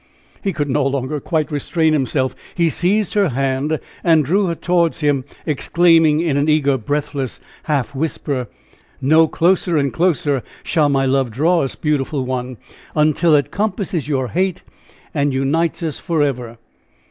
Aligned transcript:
He 0.43 0.51
could 0.51 0.67
no 0.67 0.83
longer 0.83 1.19
quite 1.19 1.51
restrain 1.51 1.93
himself. 1.93 2.35
He 2.55 2.71
seized 2.71 3.13
her 3.13 3.29
hand 3.29 3.79
and 4.03 4.25
drew 4.25 4.47
her 4.47 4.55
towards 4.55 5.01
him, 5.01 5.25
exclaiming 5.45 6.19
in 6.21 6.37
an 6.37 6.49
eager, 6.49 6.75
breathless, 6.79 7.39
half 7.65 7.93
whisper: 7.93 8.47
"No! 8.99 9.27
closer 9.27 9.77
and 9.77 9.93
closer 9.93 10.41
shall 10.63 10.89
my 10.89 11.05
love 11.05 11.29
draw 11.29 11.59
us, 11.61 11.75
beautiful 11.75 12.25
one! 12.25 12.57
until 12.95 13.35
it 13.35 13.51
compasses 13.51 14.07
your 14.07 14.29
hate 14.29 14.63
and 15.13 15.35
unites 15.35 15.83
us 15.83 15.99
forever!" 15.99 16.57